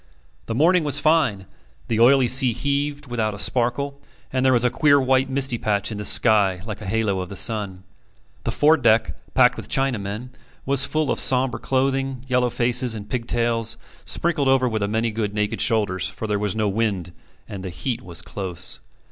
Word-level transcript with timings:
The 0.47 0.55
morning 0.55 0.83
was 0.83 0.99
fine, 0.99 1.45
the 1.87 1.99
oily 1.99 2.27
sea 2.27 2.53
heaved 2.53 3.05
without 3.05 3.35
a 3.35 3.37
sparkle, 3.37 4.01
and 4.33 4.43
there 4.43 4.51
was 4.51 4.63
a 4.63 4.71
queer 4.71 4.99
white 4.99 5.29
misty 5.29 5.59
patch 5.59 5.91
in 5.91 5.99
the 5.99 6.05
sky 6.05 6.59
like 6.65 6.81
a 6.81 6.87
halo 6.87 7.19
of 7.19 7.29
the 7.29 7.35
sun. 7.35 7.83
The 8.43 8.51
fore 8.51 8.77
deck, 8.77 9.15
packed 9.35 9.57
with 9.57 9.69
Chinamen, 9.69 10.29
was 10.65 10.85
full 10.87 11.11
of 11.11 11.19
sombre 11.19 11.59
clothing, 11.59 12.25
yellow 12.27 12.49
faces, 12.49 12.95
and 12.95 13.11
pigtails, 13.11 13.77
sprinkled 14.03 14.47
over 14.47 14.67
with 14.67 14.81
a 14.81 14.87
good 14.87 14.91
many 14.91 15.11
naked 15.35 15.61
shoulders, 15.61 16.07
for 16.09 16.25
there 16.25 16.39
was 16.39 16.55
no 16.55 16.67
wind, 16.67 17.11
and 17.47 17.63
the 17.63 17.69
heat 17.69 18.01
was 18.01 18.23
close. 18.23 18.79